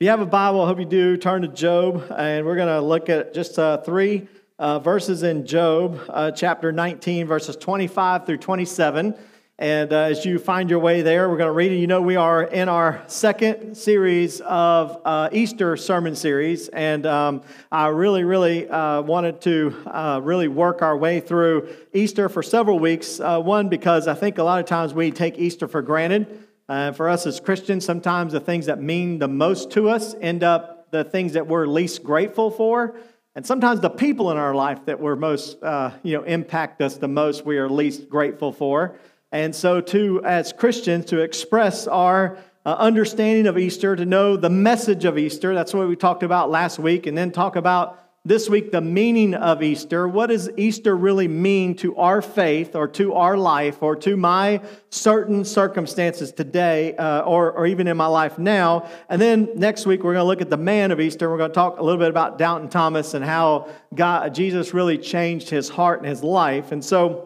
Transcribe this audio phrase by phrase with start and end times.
[0.00, 2.80] you have a Bible, I hope you do, turn to Job, and we're going to
[2.80, 8.36] look at just uh, three uh, verses in Job, uh, chapter 19, verses 25 through
[8.36, 9.16] 27.
[9.58, 11.78] And uh, as you find your way there, we're going to read it.
[11.78, 17.42] You know, we are in our second series of uh, Easter sermon series, and um,
[17.72, 23.18] I really, really uh, wanted to really work our way through Easter for several weeks.
[23.18, 26.47] One, because I think a lot of times we take Easter for granted.
[26.68, 30.44] Uh, for us as Christians, sometimes the things that mean the most to us end
[30.44, 32.96] up the things that we're least grateful for.
[33.34, 36.96] And sometimes the people in our life that we're most, uh, you know, impact us
[36.96, 38.96] the most, we are least grateful for.
[39.30, 44.50] And so, to as Christians, to express our uh, understanding of Easter, to know the
[44.50, 48.48] message of Easter, that's what we talked about last week, and then talk about this
[48.48, 50.06] week the meaning of Easter.
[50.06, 54.60] What does Easter really mean to our faith or to our life or to my
[54.90, 58.88] certain circumstances today uh, or, or even in my life now?
[59.08, 61.30] And then next week, we're going to look at the man of Easter.
[61.30, 64.98] We're going to talk a little bit about Doubting Thomas and how God, Jesus really
[64.98, 66.72] changed his heart and his life.
[66.72, 67.24] And so,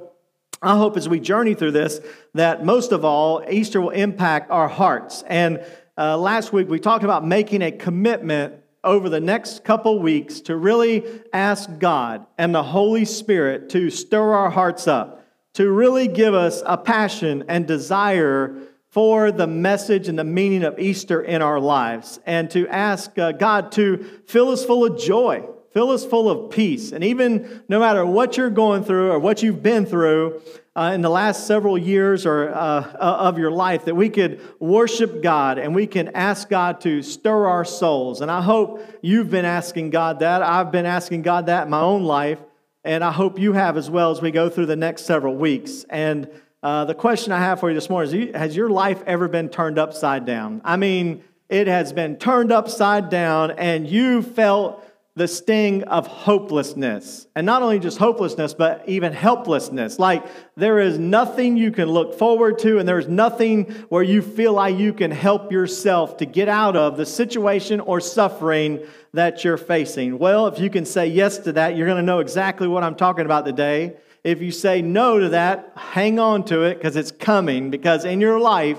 [0.64, 2.00] I hope as we journey through this
[2.34, 5.24] that most of all, Easter will impact our hearts.
[5.26, 5.64] And
[5.98, 10.56] uh, last week we talked about making a commitment over the next couple weeks to
[10.56, 16.34] really ask God and the Holy Spirit to stir our hearts up, to really give
[16.34, 18.56] us a passion and desire
[18.88, 23.32] for the message and the meaning of Easter in our lives, and to ask uh,
[23.32, 26.92] God to fill us full of joy, fill us full of peace.
[26.92, 30.42] And even no matter what you're going through or what you've been through,
[30.74, 34.40] uh, in the last several years or uh, uh, of your life that we could
[34.58, 38.20] worship God and we can ask God to stir our souls.
[38.22, 40.42] And I hope you've been asking God that.
[40.42, 42.38] I've been asking God that in my own life,
[42.84, 45.84] and I hope you have as well as we go through the next several weeks.
[45.90, 46.28] And
[46.62, 49.50] uh, the question I have for you this morning is Has your life ever been
[49.50, 50.62] turned upside down?
[50.64, 54.82] I mean, it has been turned upside down, and you felt
[55.14, 57.26] the sting of hopelessness.
[57.36, 59.98] And not only just hopelessness, but even helplessness.
[59.98, 60.24] Like
[60.56, 64.78] there is nothing you can look forward to, and there's nothing where you feel like
[64.78, 68.80] you can help yourself to get out of the situation or suffering
[69.12, 70.18] that you're facing.
[70.18, 72.94] Well, if you can say yes to that, you're going to know exactly what I'm
[72.94, 73.96] talking about today.
[74.24, 78.20] If you say no to that, hang on to it because it's coming, because in
[78.20, 78.78] your life,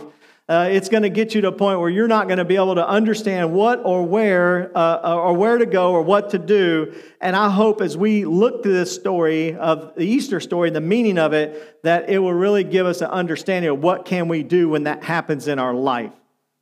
[0.49, 2.57] uh, it's going to get you to a point where you're not going to be
[2.57, 6.37] able to understand what or where uh, uh, or where to go or what to
[6.37, 6.93] do.
[7.21, 10.81] And I hope as we look to this story of the Easter story and the
[10.81, 14.43] meaning of it, that it will really give us an understanding of what can we
[14.43, 16.11] do when that happens in our life.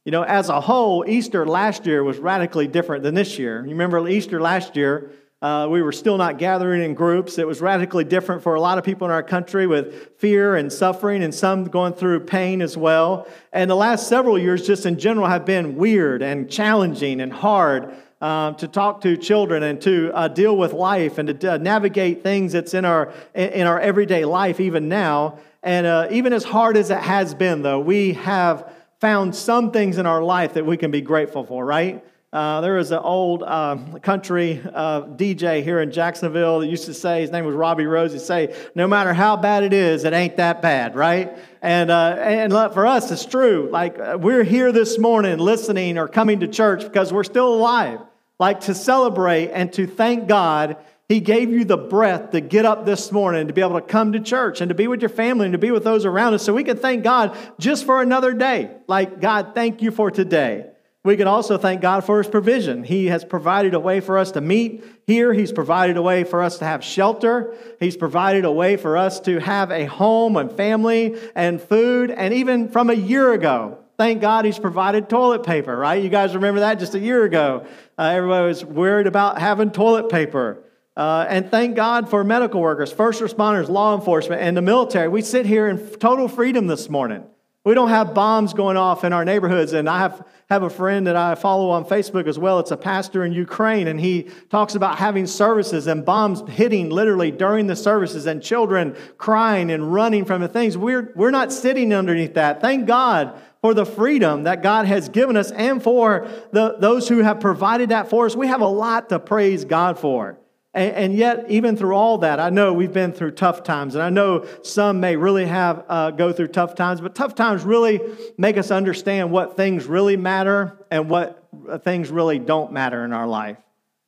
[0.05, 3.63] You know, as a whole, Easter last year was radically different than this year.
[3.63, 5.11] You remember Easter last year?
[5.41, 7.39] Uh, we were still not gathering in groups.
[7.39, 10.71] It was radically different for a lot of people in our country with fear and
[10.71, 13.27] suffering, and some going through pain as well.
[13.51, 17.93] And the last several years, just in general, have been weird and challenging and hard.
[18.21, 22.21] Um, to talk to children and to uh, deal with life and to uh, navigate
[22.21, 26.77] things that's in our in our everyday life even now and uh, even as hard
[26.77, 30.77] as it has been though we have found some things in our life that we
[30.77, 35.81] can be grateful for right uh, there was an old uh, country uh, DJ here
[35.81, 39.13] in Jacksonville that used to say, his name was Robbie Rose, he'd say, no matter
[39.13, 41.37] how bad it is, it ain't that bad, right?
[41.61, 43.67] And, uh, and for us, it's true.
[43.69, 47.99] Like, uh, we're here this morning listening or coming to church because we're still alive.
[48.39, 50.77] Like, to celebrate and to thank God
[51.09, 54.13] he gave you the breath to get up this morning, to be able to come
[54.13, 56.43] to church and to be with your family and to be with those around us
[56.43, 58.71] so we can thank God just for another day.
[58.87, 60.70] Like, God, thank you for today.
[61.03, 62.83] We can also thank God for His provision.
[62.83, 65.33] He has provided a way for us to meet here.
[65.33, 67.55] He's provided a way for us to have shelter.
[67.79, 72.11] He's provided a way for us to have a home and family and food.
[72.11, 76.03] And even from a year ago, thank God He's provided toilet paper, right?
[76.03, 77.65] You guys remember that just a year ago?
[77.97, 80.63] Uh, everybody was worried about having toilet paper.
[80.95, 85.07] Uh, and thank God for medical workers, first responders, law enforcement, and the military.
[85.07, 87.23] We sit here in total freedom this morning.
[87.63, 89.73] We don't have bombs going off in our neighborhoods.
[89.73, 92.57] And I have, have a friend that I follow on Facebook as well.
[92.57, 97.29] It's a pastor in Ukraine, and he talks about having services and bombs hitting literally
[97.29, 100.75] during the services and children crying and running from the things.
[100.75, 102.61] We're, we're not sitting underneath that.
[102.61, 107.19] Thank God for the freedom that God has given us and for the, those who
[107.19, 108.35] have provided that for us.
[108.35, 110.40] We have a lot to praise God for.
[110.73, 114.01] And, and, yet, even through all that, I know we've been through tough times, and
[114.01, 117.01] I know some may really have uh, go through tough times.
[117.01, 117.99] But tough times really
[118.37, 121.45] make us understand what things really matter and what
[121.83, 123.57] things really don't matter in our life.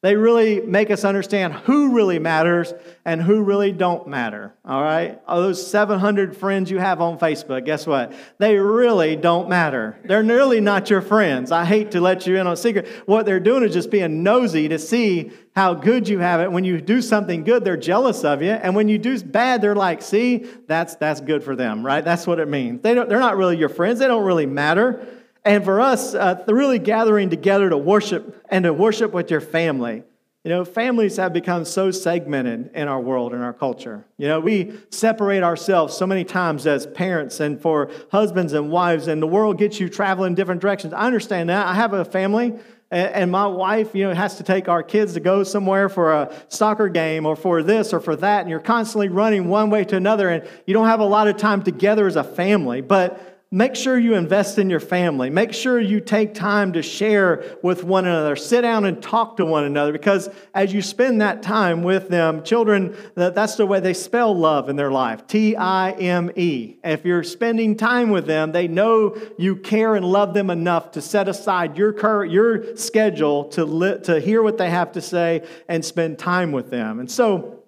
[0.03, 2.73] They really make us understand who really matters
[3.05, 4.53] and who really don't matter.
[4.65, 5.21] All right?
[5.25, 8.11] All those 700 friends you have on Facebook, guess what?
[8.37, 9.97] They really don't matter.
[10.03, 11.53] They're really not your friends.
[11.53, 12.85] I hate to let you in on a secret.
[13.05, 16.51] What they're doing is just being nosy to see how good you have it.
[16.51, 18.51] When you do something good, they're jealous of you.
[18.51, 22.03] And when you do bad, they're like, see, that's, that's good for them, right?
[22.03, 22.81] That's what it means.
[22.81, 23.99] They don't, they're not really your friends.
[23.99, 25.07] They don't really matter.
[25.45, 30.03] And for us, uh, really gathering together to worship and to worship with your family.
[30.45, 34.05] You know, families have become so segmented in our world and our culture.
[34.17, 39.07] You know, we separate ourselves so many times as parents and for husbands and wives,
[39.07, 40.91] and the world gets you traveling different directions.
[40.91, 41.65] I understand that.
[41.65, 42.55] I have a family,
[42.91, 46.35] and my wife, you know, has to take our kids to go somewhere for a
[46.49, 49.95] soccer game or for this or for that, and you're constantly running one way to
[49.95, 52.81] another, and you don't have a lot of time together as a family.
[52.81, 55.29] But Make sure you invest in your family.
[55.29, 58.35] Make sure you take time to share with one another.
[58.35, 62.41] Sit down and talk to one another because as you spend that time with them,
[62.41, 66.77] children, that's the way they spell love in their life T I M E.
[66.83, 71.01] If you're spending time with them, they know you care and love them enough to
[71.03, 75.85] set aside your, your schedule to, li- to hear what they have to say and
[75.85, 76.99] spend time with them.
[76.99, 77.62] And so,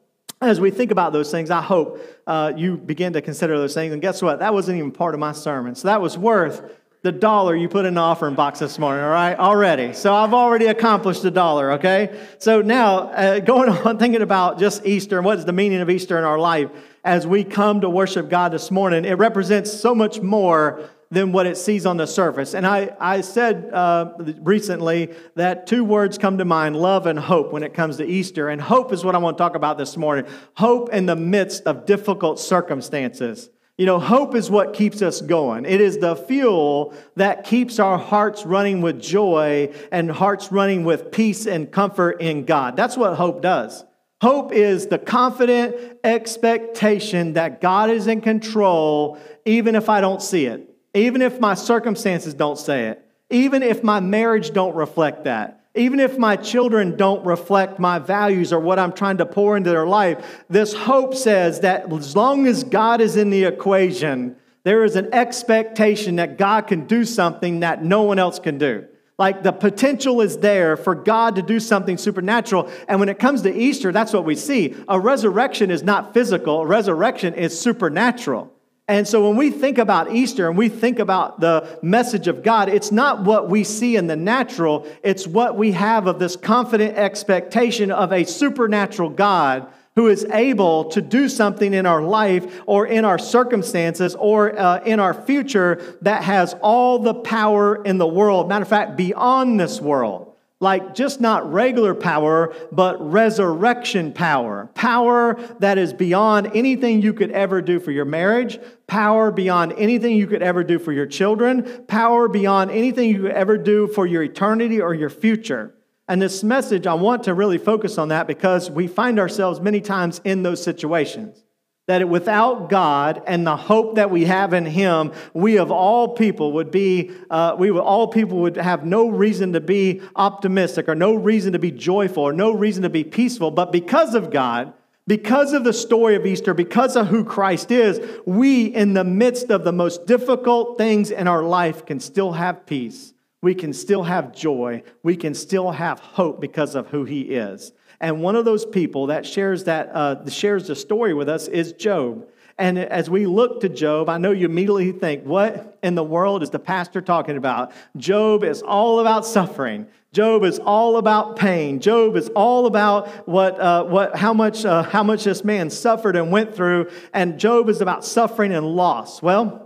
[0.50, 3.94] as we think about those things, I hope uh, you begin to consider those things.
[3.94, 4.40] And guess what?
[4.40, 5.76] That wasn't even part of my sermon.
[5.76, 6.62] So that was worth
[7.06, 9.38] the dollar you put in the offering box this morning, all right?
[9.38, 9.94] Already.
[9.94, 12.20] So I've already accomplished the dollar, okay?
[12.40, 15.90] So now, uh, going on thinking about just Easter and what is the meaning of
[15.90, 16.72] Easter in our life
[17.04, 21.48] as we come to worship God this morning, it represents so much more than what
[21.48, 22.54] it sees on the surface.
[22.54, 27.54] And I, I said uh, recently that two words come to mind love and hope
[27.54, 28.50] when it comes to Easter.
[28.50, 30.26] And hope is what I want to talk about this morning
[30.56, 33.50] hope in the midst of difficult circumstances.
[33.78, 35.66] You know, hope is what keeps us going.
[35.66, 41.12] It is the fuel that keeps our hearts running with joy and hearts running with
[41.12, 42.76] peace and comfort in God.
[42.76, 43.86] That's what hope does.
[44.22, 50.46] Hope is the confident expectation that God is in control, even if I don't see
[50.46, 55.66] it even if my circumstances don't say it, even if my marriage don't reflect that,
[55.76, 59.70] even if my children don't reflect my values or what I'm trying to pour into
[59.70, 64.86] their life, this hope says that as long as God is in the equation, there
[64.86, 68.86] is an expectation that God can do something that no one else can do.
[69.18, 72.70] Like the potential is there for God to do something supernatural.
[72.88, 74.76] And when it comes to Easter, that's what we see.
[74.88, 78.52] A resurrection is not physical, a resurrection is supernatural.
[78.88, 82.70] And so when we think about Easter and we think about the message of God,
[82.70, 86.96] it's not what we see in the natural, it's what we have of this confident
[86.96, 92.86] expectation of a supernatural God who is able to do something in our life or
[92.86, 98.06] in our circumstances or uh, in our future that has all the power in the
[98.06, 98.48] world.
[98.50, 104.70] Matter of fact, beyond this world like just not regular power, but resurrection power.
[104.74, 110.16] Power that is beyond anything you could ever do for your marriage, power beyond anything
[110.16, 114.06] you could ever do for your children, power beyond anything you could ever do for
[114.06, 115.76] your eternity or your future.
[116.08, 119.82] And this message, I want to really focus on that because we find ourselves many
[119.82, 121.45] times in those situations
[121.88, 126.54] that without God and the hope that we have in Him, we of all people
[126.54, 130.96] would be, uh, we would, all people would have no reason to be optimistic or
[130.96, 133.52] no reason to be joyful or no reason to be peaceful.
[133.52, 134.74] But because of God,
[135.08, 139.52] because of the story of Easter, because of who Christ is, we, in the midst
[139.52, 143.14] of the most difficult things in our life, can still have peace.
[143.44, 144.82] We can still have joy.
[145.04, 147.72] We can still have hope because of who He is.
[148.00, 151.74] And one of those people that shares that uh, shares the story with us is
[151.74, 152.28] Job.
[152.58, 156.42] And as we look to Job, I know you immediately think, what in the world
[156.42, 157.74] is the pastor talking about?
[157.98, 159.88] Job is all about suffering.
[160.14, 161.82] Job is all about pain.
[161.82, 166.16] Job is all about what, uh, what, how, much, uh, how much this man suffered
[166.16, 166.90] and went through.
[167.14, 169.22] And Job is about suffering and loss.
[169.22, 169.65] Well,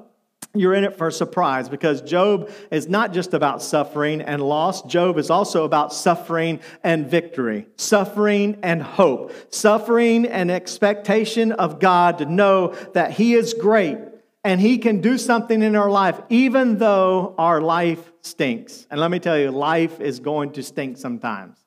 [0.55, 4.81] you're in it for a surprise because Job is not just about suffering and loss.
[4.81, 12.17] Job is also about suffering and victory, suffering and hope, suffering and expectation of God
[12.17, 13.99] to know that He is great
[14.43, 18.87] and He can do something in our life, even though our life stinks.
[18.89, 21.57] And let me tell you, life is going to stink sometimes.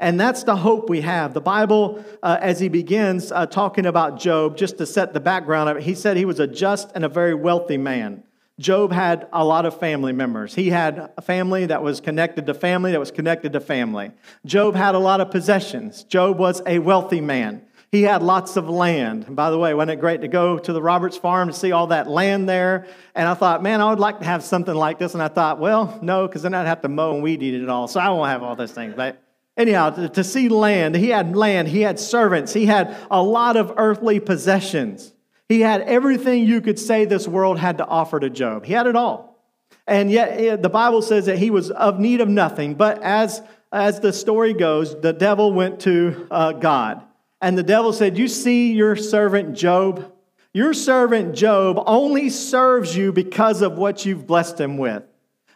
[0.00, 1.32] And that's the hope we have.
[1.32, 5.70] The Bible, uh, as he begins uh, talking about Job, just to set the background
[5.70, 8.24] of it, he said he was a just and a very wealthy man.
[8.62, 10.54] Job had a lot of family members.
[10.54, 14.12] He had a family that was connected to family that was connected to family.
[14.46, 16.04] Job had a lot of possessions.
[16.04, 17.62] Job was a wealthy man.
[17.90, 19.24] He had lots of land.
[19.26, 21.72] And by the way, wasn't it great to go to the Roberts farm to see
[21.72, 22.86] all that land there?
[23.14, 25.12] And I thought, man, I would like to have something like this.
[25.12, 27.68] And I thought, well, no, because then I'd have to mow and weed eat it
[27.68, 27.88] all.
[27.88, 28.94] So I won't have all those things.
[28.96, 29.22] But
[29.54, 33.56] Anyhow, to, to see land, he had land, he had servants, he had a lot
[33.58, 35.11] of earthly possessions.
[35.52, 38.64] He had everything you could say this world had to offer to Job.
[38.64, 39.38] He had it all.
[39.86, 42.74] And yet, eh, the Bible says that he was of need of nothing.
[42.74, 47.02] But as, as the story goes, the devil went to uh, God.
[47.42, 50.10] And the devil said, You see your servant Job?
[50.54, 55.02] Your servant Job only serves you because of what you've blessed him with.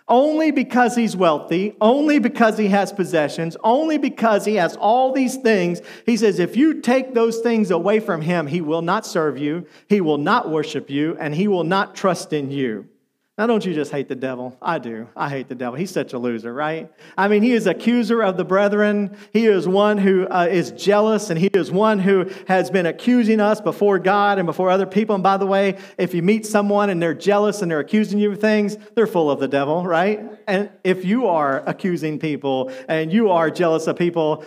[0.08, 5.36] Only because he's wealthy, only because he has possessions, only because he has all these
[5.36, 5.80] things.
[6.04, 9.66] He says, if you take those things away from him, he will not serve you,
[9.88, 12.88] he will not worship you, and he will not trust in you.
[13.38, 14.56] Now, don't you just hate the devil?
[14.62, 15.08] I do.
[15.14, 15.78] I hate the devil.
[15.78, 16.90] He's such a loser, right?
[17.18, 19.14] I mean, he is accuser of the brethren.
[19.30, 23.42] He is one who uh, is jealous, and he is one who has been accusing
[23.42, 25.14] us before God and before other people.
[25.14, 28.32] And by the way, if you meet someone and they're jealous and they're accusing you
[28.32, 30.24] of things, they're full of the devil, right?
[30.46, 34.46] And if you are accusing people and you are jealous of people,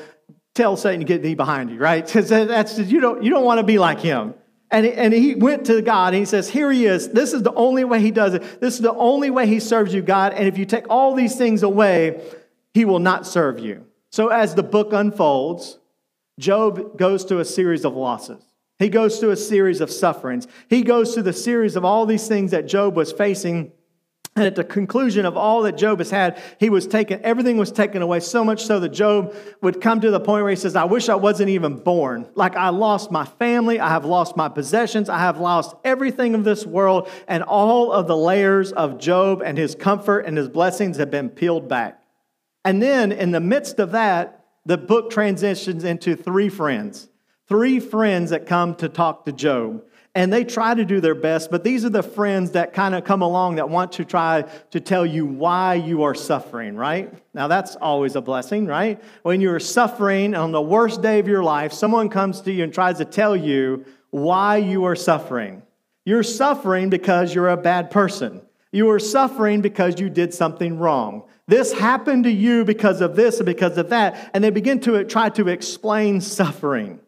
[0.55, 2.05] tell Satan to get thee behind you, right?
[2.07, 4.33] Because that's you don't you don't want to be like him.
[4.71, 7.09] And, and he went to God and he says, Here he is.
[7.09, 8.61] This is the only way he does it.
[8.61, 10.33] This is the only way he serves you, God.
[10.33, 12.21] And if you take all these things away,
[12.73, 13.85] he will not serve you.
[14.11, 15.79] So as the book unfolds,
[16.39, 18.43] Job goes to a series of losses.
[18.77, 20.47] He goes through a series of sufferings.
[20.69, 23.73] He goes through the series of all these things that Job was facing
[24.39, 27.71] and at the conclusion of all that Job has had, he was taken, everything was
[27.71, 30.75] taken away, so much so that Job would come to the point where he says,
[30.75, 32.27] I wish I wasn't even born.
[32.35, 36.45] Like I lost my family, I have lost my possessions, I have lost everything of
[36.45, 40.97] this world, and all of the layers of Job and his comfort and his blessings
[40.97, 42.01] have been peeled back.
[42.63, 47.09] And then in the midst of that, the book transitions into three friends.
[47.47, 49.83] Three friends that come to talk to Job
[50.15, 53.03] and they try to do their best, but these are the friends that kind of
[53.03, 57.13] come along that want to try to tell you why you are suffering, right?
[57.33, 59.01] Now, that's always a blessing, right?
[59.21, 62.73] When you're suffering on the worst day of your life, someone comes to you and
[62.73, 65.61] tries to tell you why you are suffering.
[66.05, 68.41] You're suffering because you're a bad person.
[68.71, 71.23] You are suffering because you did something wrong.
[71.47, 74.31] This happened to you because of this and because of that.
[74.33, 76.99] And they begin to try to explain suffering.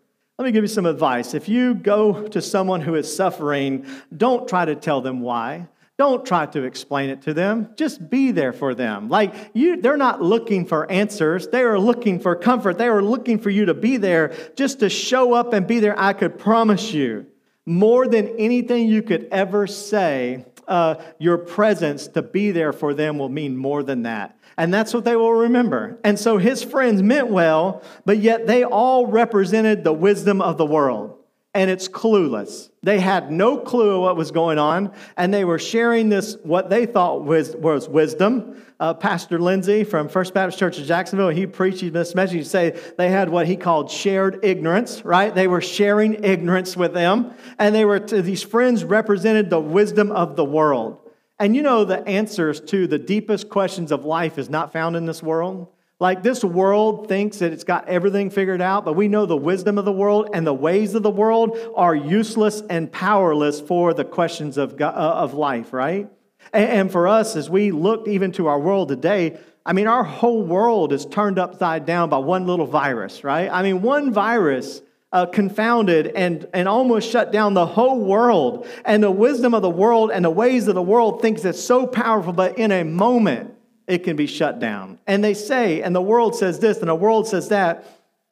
[0.42, 1.36] Let me give you some advice.
[1.36, 3.86] If you go to someone who is suffering,
[4.18, 5.68] don't try to tell them why.
[6.00, 7.70] Don't try to explain it to them.
[7.76, 9.08] Just be there for them.
[9.08, 11.50] Like you they're not looking for answers.
[11.50, 12.80] They are looking for comfort.
[12.80, 15.94] They are looking for you to be there just to show up and be there.
[15.96, 17.28] I could promise you,
[17.68, 23.20] more than anything you could ever say, uh, your presence to be there for them
[23.20, 24.36] will mean more than that.
[24.62, 25.98] And that's what they will remember.
[26.04, 30.68] And so his friends meant well, but yet they all represented the wisdom of the
[30.68, 31.18] world.
[31.56, 32.70] And it's clueless.
[32.84, 36.86] They had no clue what was going on, and they were sharing this, what they
[36.86, 38.64] thought was, was wisdom.
[38.80, 42.38] Uh, Pastor Lindsay from First Baptist Church of Jacksonville, he preached this message.
[42.38, 45.34] He say they had what he called shared ignorance, right?
[45.34, 50.36] They were sharing ignorance with them, and they were these friends represented the wisdom of
[50.36, 51.01] the world.
[51.42, 55.08] And you know, the answers to the deepest questions of life is not found in
[55.08, 55.70] this world.
[56.00, 59.80] Like this world thinks that it's got everything figured out, but we know the wisdom
[59.80, 64.06] of the world and the ways of the world are useless and powerless for the
[64.06, 66.08] questions of, uh, of life, right?
[66.54, 70.44] And for us, as we look even to our world today, I mean, our whole
[70.44, 73.50] world is turned upside down by one little virus, right?
[73.52, 78.68] I mean, one virus uh, confounded and, and almost shut down the whole world.
[78.86, 81.86] And the wisdom of the world and the ways of the world thinks it's so
[81.86, 83.54] powerful, but in a moment,
[83.88, 85.00] it can be shut down.
[85.08, 87.86] And they say, and the world says this, and the world says that.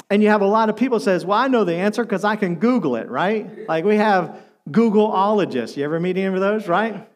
[0.10, 2.36] And you have a lot of people says, well, I know the answer because I
[2.36, 3.68] can Google it, right?
[3.68, 5.76] Like we have Googleologists.
[5.76, 7.09] You ever meet any of those, right?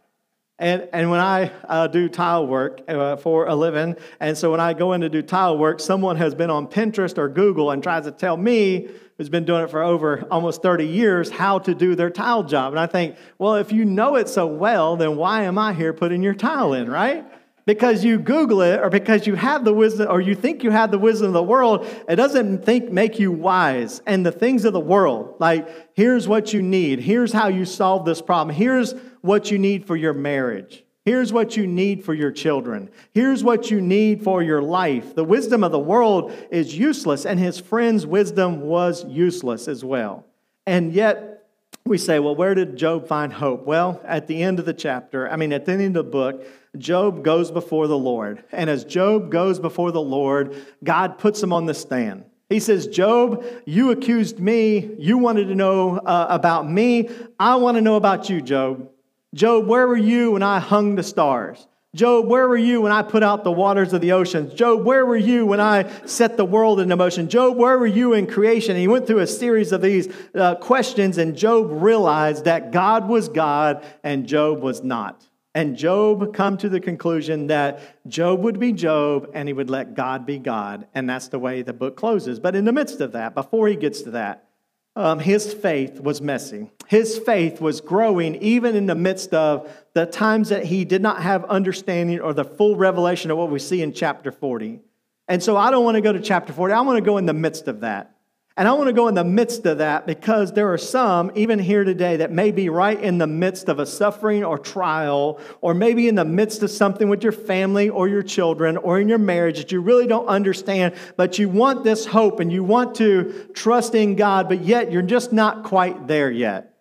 [0.59, 4.59] And, and when I uh, do tile work uh, for a living, and so when
[4.59, 7.81] I go in to do tile work, someone has been on Pinterest or Google and
[7.81, 11.73] tries to tell me who's been doing it for over almost 30 years, how to
[11.73, 12.73] do their tile job.
[12.73, 15.93] And I think, well, if you know it so well, then why am I here
[15.93, 17.25] putting your tile in, right?
[17.65, 20.91] Because you Google it or because you have the wisdom or you think you have
[20.91, 24.01] the wisdom of the world, it doesn't think make you wise.
[24.05, 28.03] And the things of the world, like here's what you need, here's how you solve
[28.05, 30.83] this problem, here's what you need for your marriage.
[31.05, 32.89] Here's what you need for your children.
[33.13, 35.15] Here's what you need for your life.
[35.15, 40.25] The wisdom of the world is useless, and his friend's wisdom was useless as well.
[40.65, 41.49] And yet,
[41.85, 43.65] we say, well, where did Job find hope?
[43.65, 46.45] Well, at the end of the chapter, I mean, at the end of the book,
[46.77, 48.43] Job goes before the Lord.
[48.51, 52.25] And as Job goes before the Lord, God puts him on the stand.
[52.49, 54.95] He says, Job, you accused me.
[54.97, 57.09] You wanted to know uh, about me.
[57.39, 58.89] I want to know about you, Job.
[59.33, 61.67] Job, where were you when I hung the stars?
[61.95, 64.53] Job, where were you when I put out the waters of the oceans?
[64.55, 67.29] Job, where were you when I set the world into motion?
[67.29, 68.71] Job, where were you in creation?
[68.71, 73.07] And he went through a series of these uh, questions, and Job realized that God
[73.07, 75.23] was God and Job was not.
[75.55, 79.93] And Job come to the conclusion that Job would be Job and he would let
[79.93, 80.87] God be God.
[80.95, 82.39] And that's the way the book closes.
[82.39, 84.47] But in the midst of that, before he gets to that,
[84.95, 86.71] um, his faith was messy.
[86.87, 91.21] His faith was growing even in the midst of the times that he did not
[91.21, 94.79] have understanding or the full revelation of what we see in chapter 40.
[95.27, 96.73] And so I don't want to go to chapter 40.
[96.73, 98.12] I want to go in the midst of that.
[98.55, 101.57] And I want to go in the midst of that because there are some, even
[101.57, 105.73] here today, that may be right in the midst of a suffering or trial, or
[105.73, 109.17] maybe in the midst of something with your family or your children or in your
[109.17, 113.49] marriage that you really don't understand, but you want this hope and you want to
[113.55, 116.75] trust in God, but yet you're just not quite there yet.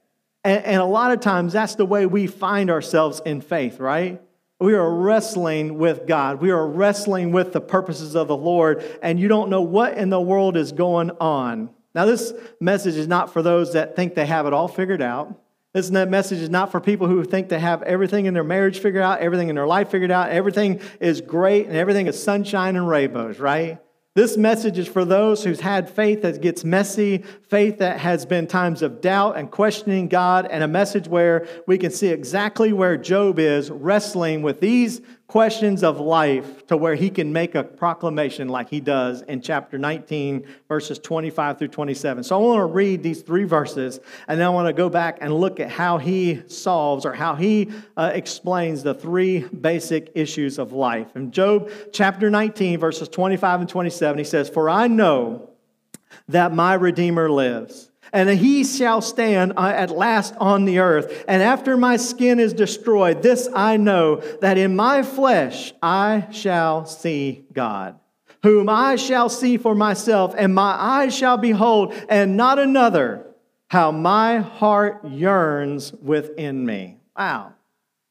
[0.45, 4.21] And, and a lot of times that's the way we find ourselves in faith, right?
[4.62, 6.40] We are wrestling with God.
[6.40, 10.09] We are wrestling with the purposes of the Lord, and you don't know what in
[10.09, 11.71] the world is going on.
[11.97, 15.37] Now, this message is not for those that think they have it all figured out.
[15.73, 19.02] This message is not for people who think they have everything in their marriage figured
[19.02, 22.88] out, everything in their life figured out, everything is great, and everything is sunshine and
[22.88, 23.81] rainbows, right?
[24.14, 28.47] This message is for those who's had faith that gets messy, faith that has been
[28.47, 32.99] times of doubt and questioning God, and a message where we can see exactly where
[32.99, 35.00] Job is wrestling with these
[35.33, 39.79] questions of life to where he can make a proclamation like he does in chapter
[39.79, 42.23] 19, verses 25 through 27.
[42.23, 43.99] So I want to read these three verses,
[44.29, 47.35] and then I want to go back and look at how he solves or how
[47.35, 51.17] he uh, explains the three basic issues of life.
[51.17, 55.49] In Job chapter 19, verses 25 and 27, he says, For I know
[56.29, 61.25] that my Redeemer lives and he shall stand uh, at last on the earth.
[61.26, 66.85] And after my skin is destroyed, this I know that in my flesh I shall
[66.85, 67.99] see God,
[68.42, 73.26] whom I shall see for myself, and my eyes shall behold, and not another,
[73.69, 76.99] how my heart yearns within me.
[77.16, 77.54] Wow.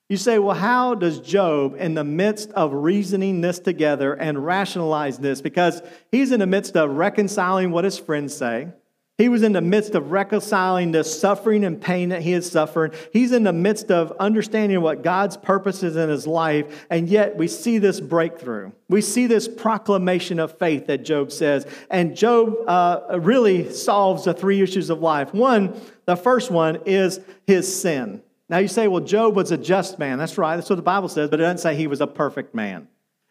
[0.10, 5.20] You say, well, how does Job, in the midst of reasoning this together and rationalize
[5.20, 5.82] this, because
[6.12, 8.70] he's in the midst of reconciling what his friends say,
[9.22, 12.96] he was in the midst of reconciling the suffering and pain that he had suffered.
[13.14, 16.88] He's in the midst of understanding what God's purpose is in his life.
[16.90, 18.72] And yet we see this breakthrough.
[18.90, 21.68] We see this proclamation of faith that Job says.
[21.92, 25.34] And Job uh, really solves the three issues of life.
[25.36, 28.24] One, the first one is his sin.
[28.50, 30.18] Now you say, well, Job was a just man.
[30.18, 30.56] That's right.
[30.56, 32.88] That's what the Bible says, but it doesn't say he was a perfect man.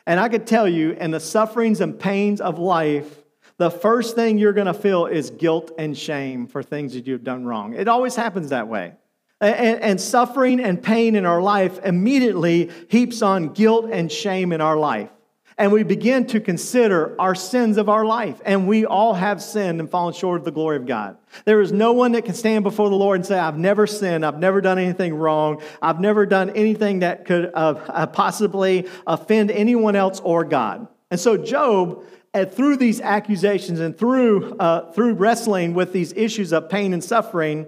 [0.07, 3.20] And I could tell you, in the sufferings and pains of life,
[3.61, 7.23] the first thing you're going to feel is guilt and shame for things that you've
[7.23, 7.75] done wrong.
[7.75, 8.95] It always happens that way.
[9.39, 14.63] And, and, suffering and pain in our life immediately heaps on guilt and shame in
[14.63, 15.11] our life.
[15.59, 18.41] And we begin to consider our sins of our life.
[18.47, 21.19] And we all have sinned and fallen short of the glory of God.
[21.45, 24.25] There is no one that can stand before the Lord and say, I've never sinned.
[24.25, 25.61] I've never done anything wrong.
[25.83, 30.89] I've never done anything that could uh, possibly offend anyone else or God.
[31.11, 36.53] And so Job and through these accusations and through, uh, through wrestling with these issues
[36.53, 37.67] of pain and suffering,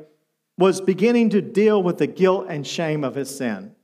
[0.58, 3.74] was beginning to deal with the guilt and shame of his sin.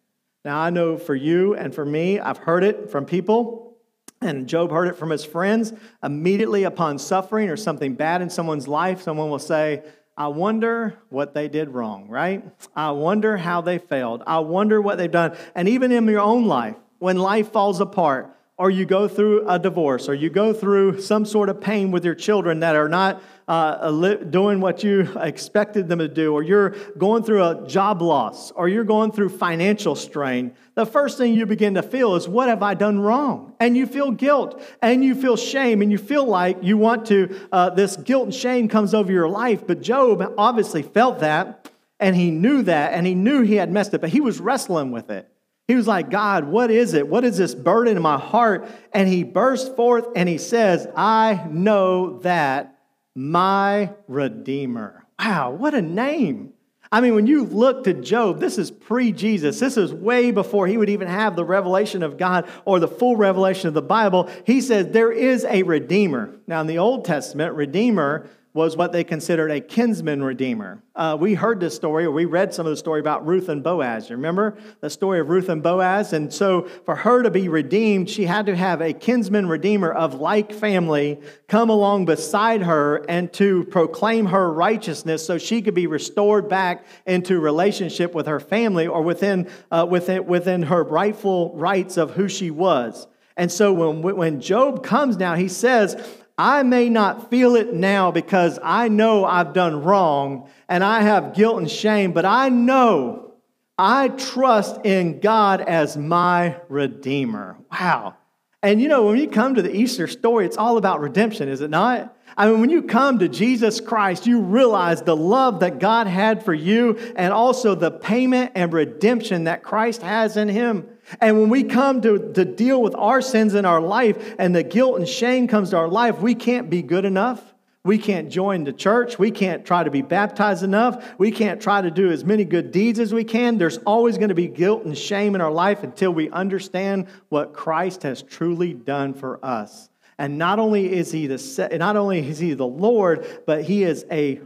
[0.44, 3.76] Now, I know for you and for me, I've heard it from people,
[4.20, 5.72] and Job heard it from his friends.
[6.02, 9.82] Immediately upon suffering or something bad in someone's life, someone will say,
[10.16, 12.44] I wonder what they did wrong, right?
[12.74, 14.22] I wonder how they failed.
[14.26, 15.36] I wonder what they've done.
[15.54, 19.56] And even in your own life, when life falls apart, or you go through a
[19.56, 23.22] divorce, or you go through some sort of pain with your children that are not
[23.46, 28.50] uh, doing what you expected them to do, or you're going through a job loss,
[28.50, 32.48] or you're going through financial strain, the first thing you begin to feel is, What
[32.48, 33.54] have I done wrong?
[33.60, 37.48] And you feel guilt, and you feel shame, and you feel like you want to,
[37.52, 39.68] uh, this guilt and shame comes over your life.
[39.68, 43.94] But Job obviously felt that, and he knew that, and he knew he had messed
[43.94, 45.32] up, but he was wrestling with it.
[45.68, 47.06] He was like, God, what is it?
[47.06, 48.68] What is this burden in my heart?
[48.94, 52.78] And he burst forth and he says, I know that
[53.14, 55.04] my Redeemer.
[55.18, 56.54] Wow, what a name.
[56.90, 59.60] I mean, when you look to Job, this is pre Jesus.
[59.60, 63.16] This is way before he would even have the revelation of God or the full
[63.16, 64.30] revelation of the Bible.
[64.46, 66.34] He says there is a Redeemer.
[66.46, 70.82] Now, in the Old Testament, Redeemer was what they considered a kinsman redeemer.
[70.96, 73.62] Uh, we heard this story, or we read some of the story about Ruth and
[73.62, 74.08] Boaz.
[74.08, 76.12] You remember the story of Ruth and Boaz?
[76.12, 80.14] And so, for her to be redeemed, she had to have a kinsman redeemer of
[80.14, 85.86] like family come along beside her and to proclaim her righteousness so she could be
[85.86, 91.96] restored back into relationship with her family or within, uh, within, within her rightful rights
[91.96, 93.06] of who she was.
[93.36, 95.96] And so when, when Job comes now, he says,
[96.38, 101.34] I may not feel it now because I know I've done wrong and I have
[101.34, 103.34] guilt and shame, but I know
[103.76, 107.56] I trust in God as my Redeemer.
[107.72, 108.14] Wow.
[108.62, 111.60] And you know, when you come to the Easter story, it's all about redemption, is
[111.60, 112.16] it not?
[112.36, 116.44] I mean, when you come to Jesus Christ, you realize the love that God had
[116.44, 120.88] for you and also the payment and redemption that Christ has in Him.
[121.20, 124.62] And when we come to, to deal with our sins in our life and the
[124.62, 127.54] guilt and shame comes to our life, we can't be good enough.
[127.84, 129.18] We can't join the church.
[129.18, 131.14] We can't try to be baptized enough.
[131.16, 133.56] We can't try to do as many good deeds as we can.
[133.56, 137.54] There's always going to be guilt and shame in our life until we understand what
[137.54, 139.88] Christ has truly done for us.
[140.18, 144.04] And not only is he the not only is he the Lord, but he is
[144.10, 144.40] a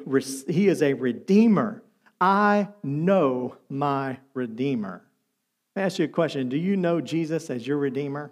[0.47, 1.83] he is a redeemer.
[2.21, 5.03] I know my redeemer.
[5.75, 6.51] Let me ask you a question.
[6.51, 8.31] Do you know Jesus as your redeemer?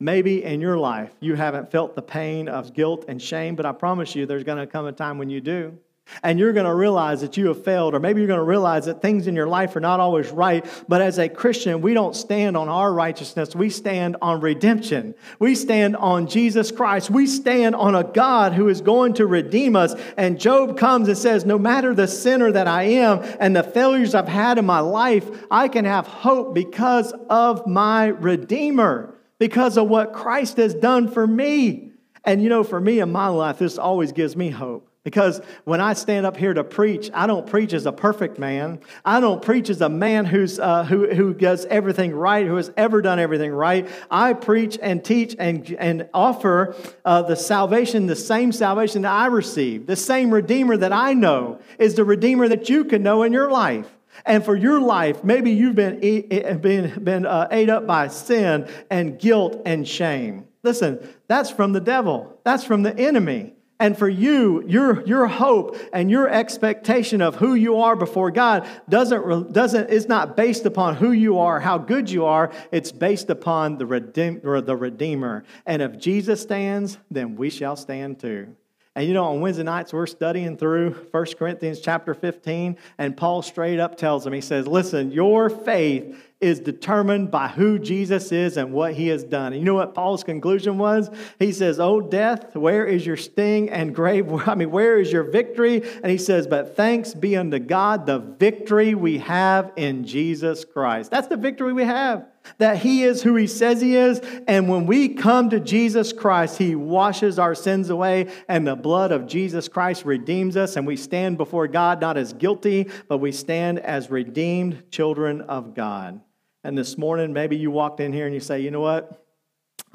[0.00, 3.72] Maybe in your life you haven't felt the pain of guilt and shame, but I
[3.72, 5.78] promise you there's going to come a time when you do.
[6.22, 8.86] And you're going to realize that you have failed, or maybe you're going to realize
[8.86, 10.64] that things in your life are not always right.
[10.88, 13.54] But as a Christian, we don't stand on our righteousness.
[13.54, 15.14] We stand on redemption.
[15.38, 17.10] We stand on Jesus Christ.
[17.10, 19.94] We stand on a God who is going to redeem us.
[20.16, 24.14] And Job comes and says, No matter the sinner that I am and the failures
[24.14, 29.88] I've had in my life, I can have hope because of my Redeemer, because of
[29.88, 31.90] what Christ has done for me.
[32.24, 35.80] And you know, for me in my life, this always gives me hope because when
[35.80, 38.80] I stand up here to preach, I don't preach as a perfect man.
[39.04, 42.72] I don't preach as a man who's, uh, who, who does everything right, who has
[42.76, 43.88] ever done everything right.
[44.10, 49.26] I preach and teach and, and offer uh, the salvation, the same salvation that I
[49.26, 49.86] received.
[49.86, 53.48] The same Redeemer that I know is the Redeemer that you can know in your
[53.48, 53.86] life.
[54.24, 59.20] And for your life, maybe you've been, been, been uh, ate up by sin and
[59.20, 60.48] guilt and shame.
[60.64, 63.52] Listen, that's from the devil, that's from the enemy.
[63.78, 68.66] And for you, your, your hope and your expectation of who you are before God
[68.88, 72.50] doesn't, doesn't, is not based upon who you are, how good you are.
[72.72, 75.44] It's based upon the, redeem, the Redeemer.
[75.66, 78.56] And if Jesus stands, then we shall stand too.
[78.96, 83.42] And you know, on Wednesday nights, we're studying through 1 Corinthians chapter 15, and Paul
[83.42, 88.58] straight up tells him, he says, Listen, your faith is determined by who Jesus is
[88.58, 89.54] and what he has done.
[89.54, 91.10] You know what Paul's conclusion was?
[91.38, 93.70] He says, Oh, death, where is your sting?
[93.70, 95.82] And grave, I mean, where is your victory?
[96.02, 101.10] And he says, But thanks be unto God, the victory we have in Jesus Christ.
[101.10, 102.26] That's the victory we have.
[102.58, 104.20] That he is who he says he is.
[104.46, 109.12] And when we come to Jesus Christ, he washes our sins away, and the blood
[109.12, 110.76] of Jesus Christ redeems us.
[110.76, 115.74] And we stand before God not as guilty, but we stand as redeemed children of
[115.74, 116.20] God.
[116.64, 119.24] And this morning, maybe you walked in here and you say, you know what?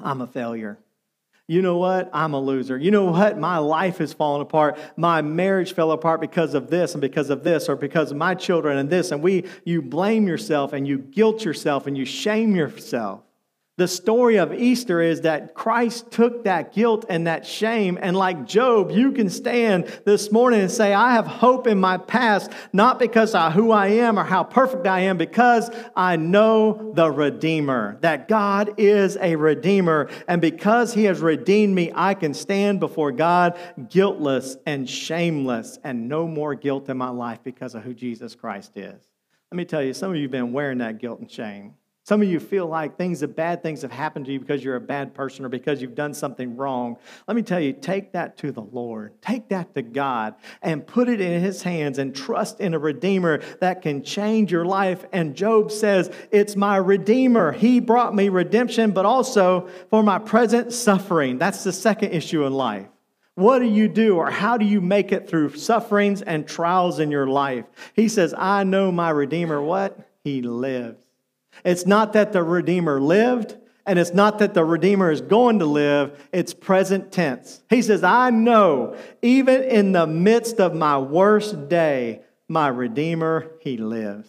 [0.00, 0.78] I'm a failure.
[1.48, 2.08] You know what?
[2.12, 2.78] I'm a loser.
[2.78, 3.38] You know what?
[3.38, 4.78] My life has fallen apart.
[4.96, 8.34] My marriage fell apart because of this and because of this or because of my
[8.34, 9.10] children and this.
[9.10, 13.22] And we you blame yourself and you guilt yourself and you shame yourself.
[13.78, 18.46] The story of Easter is that Christ took that guilt and that shame, and like
[18.46, 22.98] Job, you can stand this morning and say, I have hope in my past, not
[22.98, 27.96] because of who I am or how perfect I am, because I know the Redeemer,
[28.02, 30.10] that God is a Redeemer.
[30.28, 33.58] And because He has redeemed me, I can stand before God
[33.88, 38.72] guiltless and shameless, and no more guilt in my life because of who Jesus Christ
[38.76, 39.02] is.
[39.50, 41.72] Let me tell you, some of you have been wearing that guilt and shame.
[42.04, 44.74] Some of you feel like things, the bad things have happened to you because you're
[44.74, 46.96] a bad person or because you've done something wrong.
[47.28, 49.12] Let me tell you, take that to the Lord.
[49.22, 53.40] Take that to God and put it in His hands and trust in a Redeemer
[53.60, 55.04] that can change your life.
[55.12, 57.52] And Job says, It's my Redeemer.
[57.52, 61.38] He brought me redemption, but also for my present suffering.
[61.38, 62.88] That's the second issue in life.
[63.36, 67.12] What do you do, or how do you make it through sufferings and trials in
[67.12, 67.64] your life?
[67.94, 69.62] He says, I know my Redeemer.
[69.62, 69.98] What?
[70.24, 71.01] He lives.
[71.64, 75.66] It's not that the Redeemer lived, and it's not that the Redeemer is going to
[75.66, 77.62] live, it's present tense.
[77.68, 83.76] He says, I know, even in the midst of my worst day, my Redeemer, He
[83.76, 84.28] lives.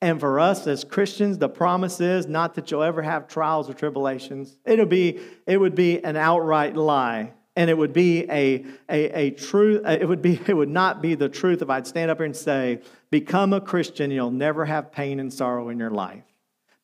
[0.00, 3.72] And for us as Christians, the promise is not that you'll ever have trials or
[3.72, 4.58] tribulations.
[4.66, 9.30] It'll be, it would be an outright lie And it would be a, a, a
[9.30, 12.18] truth, uh, it would, be, it would not be the truth if I'd stand up
[12.18, 16.24] here and say, Become a Christian, you'll never have pain and sorrow in your life.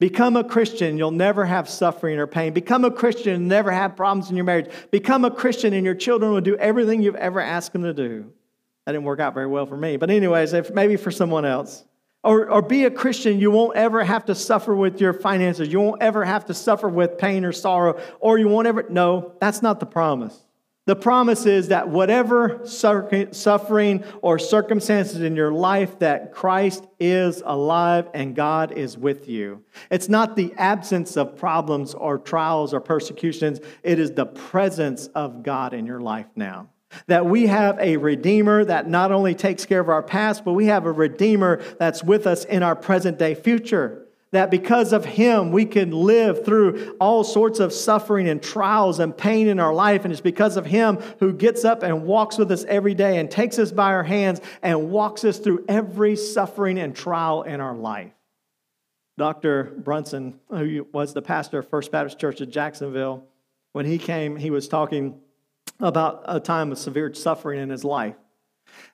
[0.00, 2.54] Become a Christian, you'll never have suffering or pain.
[2.54, 4.70] Become a Christian and never have problems in your marriage.
[4.90, 8.32] Become a Christian and your children will do everything you've ever asked them to do.
[8.86, 9.98] That didn't work out very well for me.
[9.98, 11.84] But, anyways, if, maybe for someone else.
[12.24, 15.68] Or, or be a Christian, you won't ever have to suffer with your finances.
[15.68, 18.86] You won't ever have to suffer with pain or sorrow, or you won't ever.
[18.88, 20.38] No, that's not the promise.
[20.90, 28.08] The promise is that whatever suffering or circumstances in your life, that Christ is alive
[28.12, 29.62] and God is with you.
[29.92, 35.44] It's not the absence of problems or trials or persecutions, it is the presence of
[35.44, 36.70] God in your life now.
[37.06, 40.66] That we have a Redeemer that not only takes care of our past, but we
[40.66, 45.50] have a Redeemer that's with us in our present day future that because of him
[45.50, 50.04] we can live through all sorts of suffering and trials and pain in our life.
[50.04, 53.30] And it's because of him who gets up and walks with us every day and
[53.30, 57.74] takes us by our hands and walks us through every suffering and trial in our
[57.74, 58.12] life.
[59.18, 63.26] Dr brunson who was the pastor of first baptist church of jacksonville
[63.72, 65.20] when he came he was talking
[65.78, 68.14] about a time of severe suffering in his life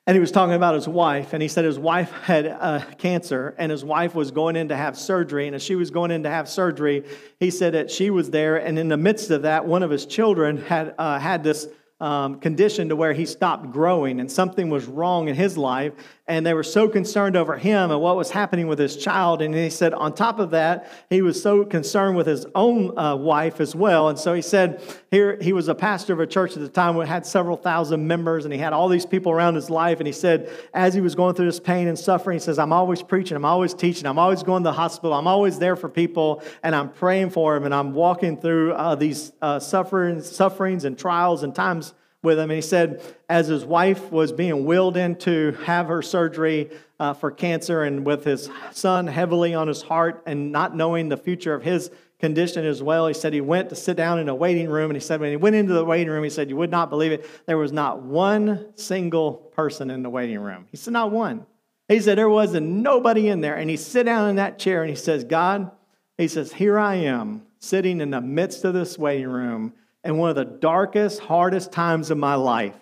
[0.05, 3.55] and he was talking about his wife, and he said his wife had uh, cancer,
[3.57, 5.47] and his wife was going in to have surgery.
[5.47, 7.03] And as she was going in to have surgery,
[7.39, 10.05] he said that she was there, and in the midst of that, one of his
[10.05, 11.67] children had uh, had this
[11.99, 15.93] um, condition to where he stopped growing, and something was wrong in his life
[16.27, 19.41] and they were so concerned over him and what was happening with his child.
[19.41, 23.15] And he said, on top of that, he was so concerned with his own uh,
[23.15, 24.09] wife as well.
[24.09, 26.97] And so he said, here he was a pastor of a church at the time
[26.97, 29.99] that had several thousand members, and he had all these people around his life.
[29.99, 32.73] And he said, as he was going through this pain and suffering, he says, I'm
[32.73, 35.87] always preaching, I'm always teaching, I'm always going to the hospital, I'm always there for
[35.87, 40.83] people, and I'm praying for him, and I'm walking through uh, these uh, sufferings, sufferings
[40.83, 41.86] and trials and times
[42.23, 42.49] with him.
[42.49, 47.13] And he said, as his wife was being wheeled in to have her surgery uh,
[47.13, 51.53] for cancer, and with his son heavily on his heart and not knowing the future
[51.53, 54.67] of his condition as well, he said he went to sit down in a waiting
[54.67, 54.89] room.
[54.89, 56.89] And he said, when he went into the waiting room, he said, You would not
[56.89, 57.29] believe it.
[57.45, 60.67] There was not one single person in the waiting room.
[60.71, 61.45] He said, Not one.
[61.87, 63.55] He said, There wasn't nobody in there.
[63.55, 65.71] And he sit down in that chair and he says, God,
[66.17, 69.73] he says, Here I am sitting in the midst of this waiting room
[70.03, 72.75] in one of the darkest, hardest times of my life.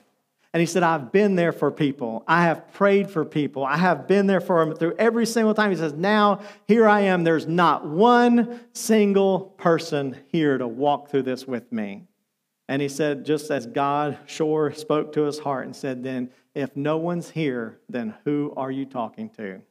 [0.54, 2.24] And he said, I've been there for people.
[2.28, 3.66] I have prayed for people.
[3.66, 5.70] I have been there for them through every single time.
[5.70, 7.26] He says, Now, here I am.
[7.26, 12.04] There's not one single person here to walk through this with me.
[12.70, 16.76] And he said, just as God sure spoke to his heart and said, Then, if
[16.78, 19.62] no one's here, then who are you talking to?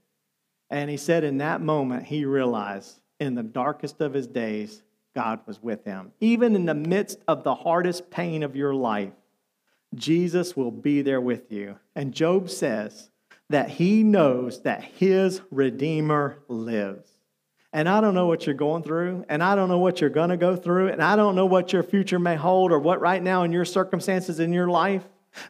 [0.69, 4.83] And he said, in that moment, he realized in the darkest of his days,
[5.15, 6.13] God was with him.
[6.21, 9.13] Even in the midst of the hardest pain of your life,
[9.95, 11.79] Jesus will be there with you.
[11.95, 13.11] And Job says
[13.51, 17.11] that he knows that his Redeemer lives.
[17.73, 20.31] And I don't know what you're going through, and I don't know what you're going
[20.31, 23.23] to go through, and I don't know what your future may hold or what right
[23.23, 25.03] now in your circumstances in your life.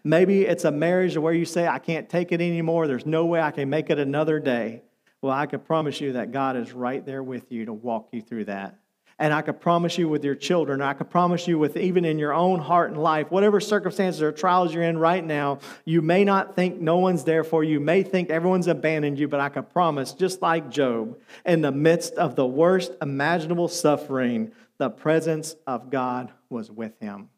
[0.03, 2.87] Maybe it's a marriage where you say, I can't take it anymore.
[2.87, 4.83] There's no way I can make it another day.
[5.21, 8.23] Well, I can promise you that God is right there with you to walk you
[8.23, 8.79] through that.
[9.19, 12.19] And I could promise you with your children, I could promise you with even in
[12.19, 16.25] your own heart and life, whatever circumstances or trials you're in right now, you may
[16.25, 17.79] not think no one's there for you.
[17.79, 22.15] May think everyone's abandoned you, but I could promise, just like Job, in the midst
[22.15, 27.29] of the worst imaginable suffering, the presence of God was with him.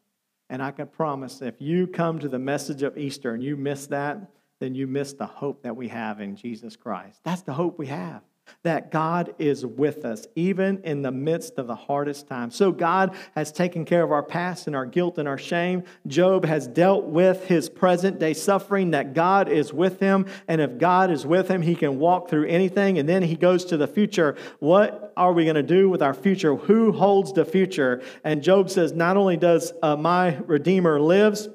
[0.49, 3.87] And I can promise if you come to the message of Easter and you miss
[3.87, 7.19] that, then you miss the hope that we have in Jesus Christ.
[7.23, 8.23] That's the hope we have
[8.63, 12.55] that God is with us, even in the midst of the hardest times.
[12.55, 15.83] So, God has taken care of our past and our guilt and our shame.
[16.07, 20.25] Job has dealt with his present day suffering, that God is with him.
[20.47, 22.97] And if God is with him, he can walk through anything.
[22.99, 24.35] And then he goes to the future.
[24.59, 26.55] What are we going to do with our future?
[26.55, 28.01] Who holds the future?
[28.23, 31.49] And Job says, Not only does uh, my Redeemer lives,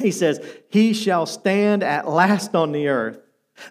[0.00, 3.18] he says, He shall stand at last on the earth.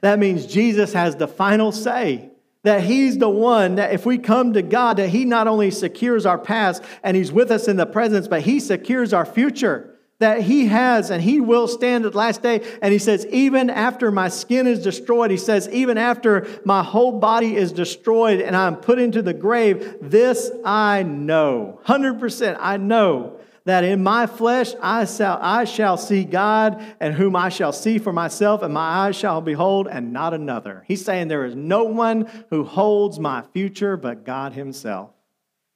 [0.01, 2.31] That means Jesus has the final say
[2.67, 6.25] that he's the one that if we come to God, that he not only secures
[6.25, 9.97] our past and he's with us in the presence, but he secures our future.
[10.19, 12.67] That he has and he will stand at last day.
[12.81, 17.19] And he says, even after my skin is destroyed, he says, even after my whole
[17.19, 21.79] body is destroyed and I'm put into the grave, this I know.
[21.85, 23.36] 100% I know
[23.67, 27.97] that in my flesh I shall, I shall see God, and whom I shall see
[27.97, 30.83] for myself, and my eyes shall behold, and not another.
[30.87, 35.11] He's saying there is no one who holds my future but God Himself.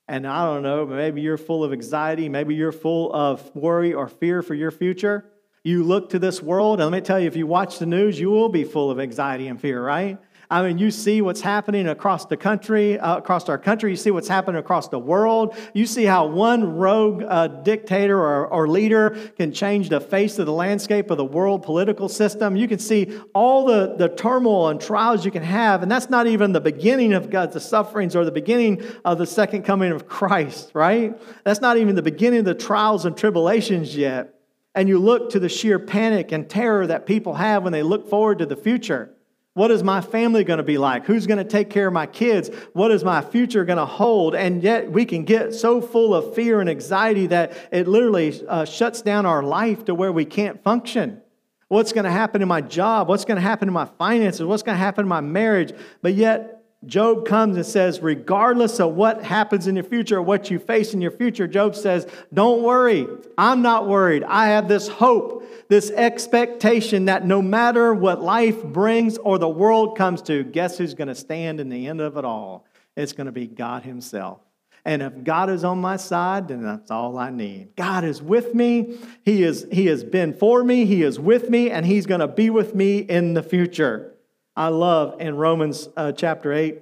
[0.08, 4.08] And I don't know, maybe you're full of anxiety, maybe you're full of worry or
[4.08, 5.26] fear for your future.
[5.64, 8.20] You look to this world, and let me tell you, if you watch the news,
[8.20, 10.18] you will be full of anxiety and fear, right?
[10.52, 13.90] I mean, you see what's happening across the country, uh, across our country.
[13.90, 15.56] You see what's happening across the world.
[15.74, 20.46] You see how one rogue uh, dictator or, or leader can change the face of
[20.46, 22.58] the landscape of the world political system.
[22.58, 25.84] You can see all the, the turmoil and trials you can have.
[25.84, 29.64] And that's not even the beginning of God's sufferings or the beginning of the second
[29.64, 31.18] coming of Christ, right?
[31.46, 34.34] That's not even the beginning of the trials and tribulations yet.
[34.76, 38.10] And you look to the sheer panic and terror that people have when they look
[38.10, 39.16] forward to the future.
[39.54, 41.06] What is my family going to be like?
[41.06, 42.50] Who's going to take care of my kids?
[42.72, 44.34] What is my future going to hold?
[44.34, 48.64] And yet we can get so full of fear and anxiety that it literally uh,
[48.64, 51.22] shuts down our life to where we can't function.
[51.68, 53.10] What's going to happen in my job?
[53.10, 54.46] What's going to happen in my finances?
[54.46, 55.74] What's going to happen in my marriage?
[56.02, 60.50] But yet Job comes and says, regardless of what happens in your future or what
[60.50, 63.08] you face in your future, Job says, Don't worry.
[63.38, 64.24] I'm not worried.
[64.24, 69.96] I have this hope, this expectation that no matter what life brings or the world
[69.96, 72.66] comes to, guess who's going to stand in the end of it all?
[72.98, 74.40] It's going to be God Himself.
[74.84, 77.76] And if God is on my side, then that's all I need.
[77.76, 78.98] God is with me.
[79.24, 80.86] He, is, he has been for me.
[80.86, 84.11] He is with me, and He's going to be with me in the future.
[84.56, 86.82] I love in Romans uh, chapter 8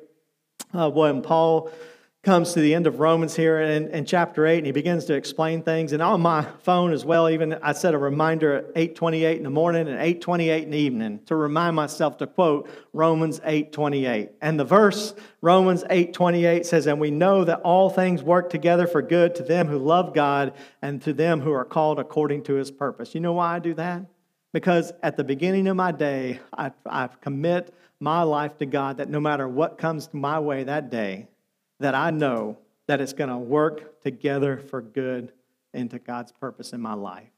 [0.73, 1.71] uh, when Paul
[2.21, 5.13] comes to the end of Romans here in, in chapter 8 and he begins to
[5.13, 5.93] explain things.
[5.93, 9.49] And on my phone as well, even I set a reminder at 8.28 in the
[9.49, 14.31] morning and 8.28 in the evening to remind myself to quote Romans 8.28.
[14.41, 19.01] And the verse, Romans 8.28 says, And we know that all things work together for
[19.01, 22.69] good to them who love God and to them who are called according to his
[22.69, 23.15] purpose.
[23.15, 24.05] You know why I do that?
[24.51, 29.09] Because at the beginning of my day, I, I commit my life to God that
[29.09, 31.27] no matter what comes my way that day,
[31.79, 32.57] that I know
[32.87, 35.31] that it's going to work together for good
[35.73, 37.29] into God's purpose in my life.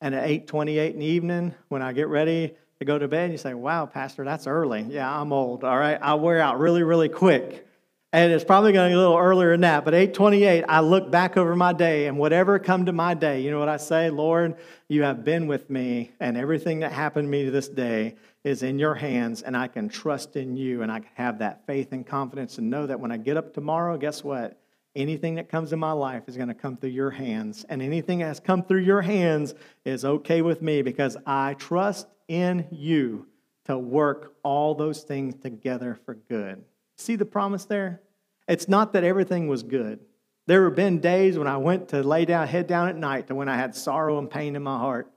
[0.00, 3.38] And at 8:28 in the evening, when I get ready to go to bed, you
[3.38, 5.64] say, "Wow, Pastor, that's early." Yeah, I'm old.
[5.64, 7.67] All right, I wear out really, really quick.
[8.10, 9.84] And it's probably going to be a little earlier than that.
[9.84, 13.50] But 828, I look back over my day and whatever come to my day, you
[13.50, 14.08] know what I say?
[14.08, 14.56] Lord,
[14.88, 18.62] you have been with me and everything that happened to me to this day is
[18.62, 21.92] in your hands and I can trust in you and I can have that faith
[21.92, 24.58] and confidence and know that when I get up tomorrow, guess what?
[24.96, 27.66] Anything that comes in my life is going to come through your hands.
[27.68, 32.06] And anything that has come through your hands is okay with me because I trust
[32.26, 33.26] in you
[33.66, 36.64] to work all those things together for good.
[36.98, 38.02] See the promise there?
[38.48, 40.00] It's not that everything was good.
[40.46, 43.34] There have been days when I went to lay down, head down at night, to
[43.34, 45.10] when I had sorrow and pain in my heart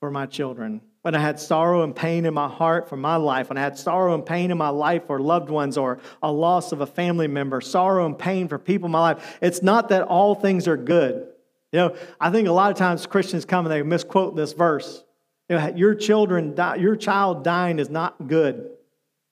[0.00, 0.82] for my children.
[1.02, 3.78] When I had sorrow and pain in my heart for my life, when I had
[3.78, 7.28] sorrow and pain in my life for loved ones or a loss of a family
[7.28, 9.38] member, sorrow and pain for people in my life.
[9.40, 11.28] It's not that all things are good.
[11.72, 15.02] You know, I think a lot of times Christians come and they misquote this verse.
[15.48, 18.70] You know, your children, die, your child dying is not good.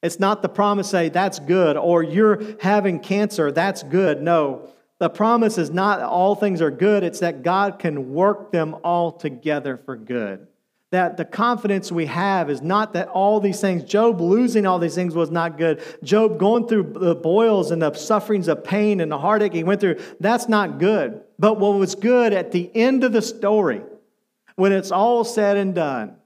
[0.02, 4.22] It's not the promise say that's good or you're having cancer, that's good.
[4.22, 4.68] No.
[4.98, 9.12] The promise is not all things are good, it's that God can work them all
[9.12, 10.46] together for good.
[10.90, 14.94] That the confidence we have is not that all these things, Job losing all these
[14.94, 15.82] things was not good.
[16.02, 19.80] Job going through the boils and the sufferings of pain and the heartache he went
[19.80, 21.22] through, that's not good.
[21.38, 23.82] But what was good at the end of the story,
[24.56, 26.16] when it's all said and done,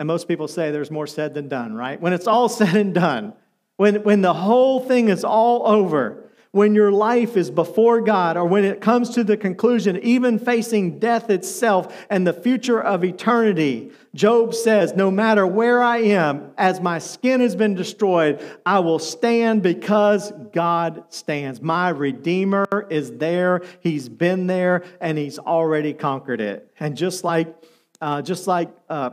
[0.00, 2.00] and most people say there's more said than done, right?
[2.00, 3.34] When it's all said and done,
[3.76, 8.46] when, when the whole thing is all over, when your life is before God, or
[8.46, 13.92] when it comes to the conclusion, even facing death itself and the future of eternity,
[14.14, 18.98] Job says, No matter where I am, as my skin has been destroyed, I will
[18.98, 21.60] stand because God stands.
[21.60, 26.72] My Redeemer is there, He's been there, and He's already conquered it.
[26.80, 27.54] And just like
[28.00, 29.10] uh, just like uh,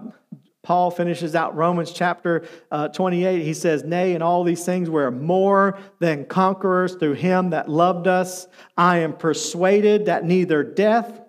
[0.67, 3.41] Paul finishes out Romans chapter uh, 28.
[3.41, 8.06] He says, Nay, in all these things we're more than conquerors through him that loved
[8.06, 8.49] us.
[8.77, 11.21] I am persuaded that neither death,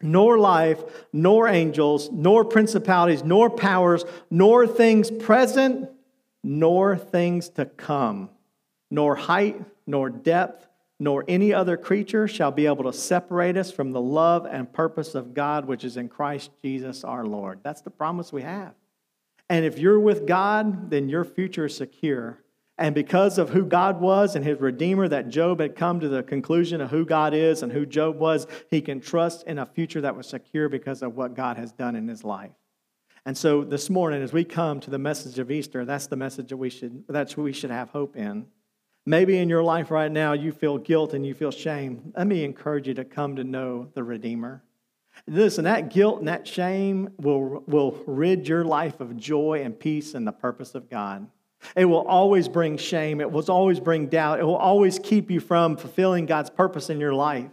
[0.00, 0.80] nor life,
[1.12, 5.90] nor angels, nor principalities, nor powers, nor things present,
[6.42, 8.30] nor things to come,
[8.90, 10.66] nor height, nor depth,
[11.00, 15.14] nor any other creature shall be able to separate us from the love and purpose
[15.14, 17.60] of God which is in Christ Jesus our Lord.
[17.62, 18.74] That's the promise we have.
[19.48, 22.38] And if you're with God, then your future is secure.
[22.78, 26.22] And because of who God was and his Redeemer, that Job had come to the
[26.22, 30.00] conclusion of who God is and who Job was, he can trust in a future
[30.02, 32.52] that was secure because of what God has done in his life.
[33.26, 36.48] And so this morning, as we come to the message of Easter, that's the message
[36.48, 38.46] that we should, that's we should have hope in.
[39.06, 42.12] Maybe in your life right now you feel guilt and you feel shame.
[42.16, 44.62] Let me encourage you to come to know the Redeemer.
[45.26, 50.14] Listen, that guilt and that shame will, will rid your life of joy and peace
[50.14, 51.26] and the purpose of God.
[51.76, 53.20] It will always bring shame.
[53.20, 54.40] It will always bring doubt.
[54.40, 57.50] It will always keep you from fulfilling God's purpose in your life.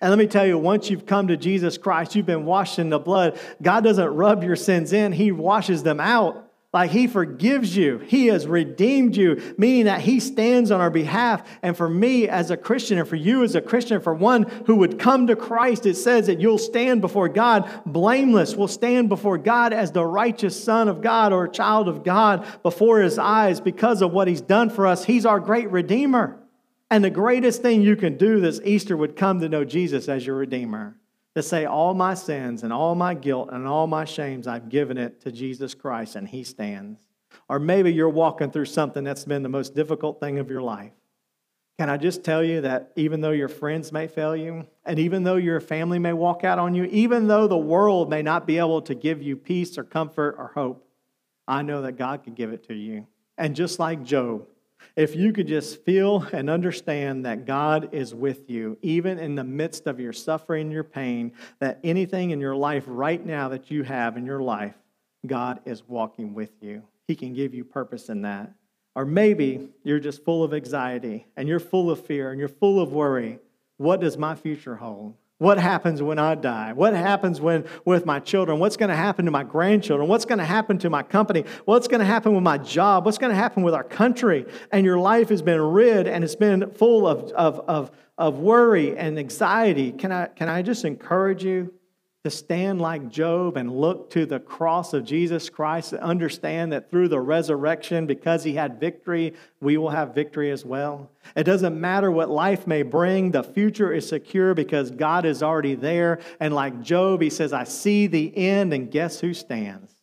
[0.00, 2.90] And let me tell you, once you've come to Jesus Christ, you've been washed in
[2.90, 3.38] the blood.
[3.62, 6.47] God doesn't rub your sins in, He washes them out.
[6.70, 11.42] Like he forgives you, he has redeemed you, meaning that he stands on our behalf.
[11.62, 14.76] And for me as a Christian, and for you as a Christian, for one who
[14.76, 18.54] would come to Christ, it says that you'll stand before God blameless.
[18.54, 23.00] We'll stand before God as the righteous Son of God or child of God before
[23.00, 25.06] his eyes because of what he's done for us.
[25.06, 26.38] He's our great Redeemer.
[26.90, 30.26] And the greatest thing you can do this Easter would come to know Jesus as
[30.26, 30.97] your Redeemer
[31.38, 34.98] to say, All my sins and all my guilt and all my shames, I've given
[34.98, 37.00] it to Jesus Christ and He stands.
[37.48, 40.92] Or maybe you're walking through something that's been the most difficult thing of your life.
[41.78, 45.22] Can I just tell you that even though your friends may fail you, and even
[45.22, 48.58] though your family may walk out on you, even though the world may not be
[48.58, 50.84] able to give you peace or comfort or hope,
[51.46, 53.06] I know that God can give it to you.
[53.38, 54.48] And just like Job,
[54.96, 59.44] if you could just feel and understand that God is with you, even in the
[59.44, 63.82] midst of your suffering your pain, that anything in your life right now that you
[63.84, 64.74] have in your life,
[65.26, 66.82] God is walking with you.
[67.06, 68.52] He can give you purpose in that.
[68.94, 72.80] Or maybe you're just full of anxiety and you're full of fear and you're full
[72.80, 73.38] of worry.
[73.76, 75.14] What does my future hold?
[75.38, 76.72] What happens when I die?
[76.72, 78.58] What happens when with my children?
[78.58, 80.08] What's going to happen to my grandchildren?
[80.08, 81.44] What's going to happen to my company?
[81.64, 83.04] What's going to happen with my job?
[83.04, 84.46] What's going to happen with our country?
[84.72, 88.98] And your life has been rid and it's been full of, of, of, of worry
[88.98, 89.92] and anxiety.
[89.92, 91.72] Can I, can I just encourage you?
[92.24, 96.90] To stand like Job and look to the cross of Jesus Christ and understand that
[96.90, 101.10] through the resurrection, because he had victory, we will have victory as well.
[101.36, 105.76] It doesn't matter what life may bring, the future is secure because God is already
[105.76, 106.18] there.
[106.40, 109.94] And like Job, he says, I see the end, and guess who stands?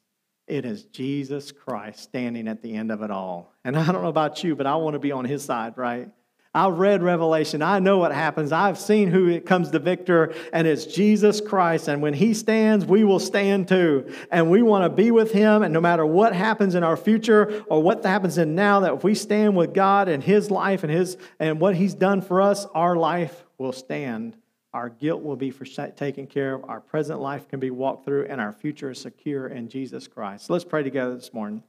[0.48, 3.52] It is Jesus Christ standing at the end of it all.
[3.64, 6.10] And I don't know about you, but I want to be on his side, right?
[6.56, 7.62] I've read Revelation.
[7.62, 8.54] I know what happens.
[8.54, 11.90] I've seen who it comes to victor, and it's Jesus Christ.
[11.90, 14.10] And when he stands, we will stand too.
[14.32, 15.64] And we want to be with him.
[15.64, 19.04] And no matter what happens in our future or what happens in now, that if
[19.04, 22.66] we stand with God and his life and his and what he's done for us,
[22.74, 24.38] our life will stand.
[24.74, 25.54] Our guilt will be
[25.98, 26.70] taken care of.
[26.70, 30.46] Our present life can be walked through, and our future is secure in Jesus Christ.
[30.46, 31.64] So let's pray together this morning.